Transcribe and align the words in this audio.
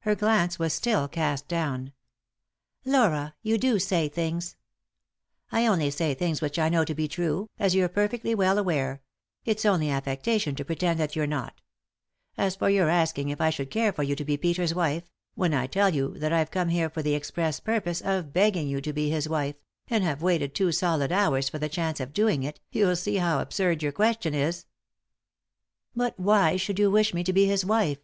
Her 0.00 0.16
glance 0.16 0.58
was 0.58 0.72
still 0.74 1.06
cast 1.06 1.46
down. 1.46 1.92
"Laura 2.84 3.34
1 3.34 3.34
You 3.42 3.58
do 3.58 3.78
say 3.78 4.08
things 4.08 4.56
1"" 5.50 5.62
I 5.62 5.66
only 5.68 5.88
say 5.92 6.14
things 6.14 6.40
which 6.40 6.58
I 6.58 6.68
know 6.68 6.84
to 6.84 6.96
be 6.96 7.06
true, 7.06 7.48
as 7.60 7.76
you're 7.76 7.88
perfectly 7.88 8.34
well 8.34 8.58
aware— 8.58 9.02
it's 9.44 9.64
only 9.64 9.88
affectation 9.88 10.56
to 10.56 10.64
pretend 10.64 10.98
that 10.98 11.14
you're 11.14 11.28
not 11.28 11.60
As 12.36 12.56
for 12.56 12.68
your 12.68 12.88
asking 12.88 13.28
if 13.28 13.40
I 13.40 13.50
should 13.50 13.70
care 13.70 13.92
for 13.92 14.02
you 14.02 14.16
to 14.16 14.24
be 14.24 14.36
Peter's 14.36 14.74
wife; 14.74 15.04
when 15.36 15.54
I 15.54 15.68
tell 15.68 15.90
you 15.94 16.14
that 16.18 16.32
I've 16.32 16.50
come 16.50 16.70
here 16.70 16.90
for 16.90 17.00
the 17.02 17.14
express 17.14 17.60
purpose 17.60 18.00
of 18.00 18.32
begging 18.32 18.66
you 18.66 18.80
to 18.80 18.92
be 18.92 19.10
his 19.10 19.28
wife, 19.28 19.54
and 19.86 20.02
have 20.02 20.22
waited 20.22 20.56
two 20.56 20.72
solid 20.72 21.12
hours 21.12 21.48
for 21.48 21.60
the 21.60 21.68
chance 21.68 22.00
of 22.00 22.12
doing 22.12 22.42
it, 22.42 22.58
you'll 22.72 22.96
see 22.96 23.18
how 23.18 23.38
absurd 23.38 23.84
your 23.84 23.92
ques 23.92 24.16
tion 24.22 24.34
is." 24.34 24.66
135 25.94 25.94
3i 25.94 25.94
9 25.94 25.94
iii^d 25.94 25.94
by 25.94 25.94
Google 25.94 25.94
THE 25.94 25.94
INTERRUPTED 25.94 25.94
KISS 25.94 25.94
"But 25.94 26.18
why 26.18 26.56
should 26.56 26.78
you 26.80 26.90
wish 26.90 27.14
me 27.14 27.22
to 27.22 27.32
be 27.32 27.46
his 27.46 27.64
wife?" 27.64 27.98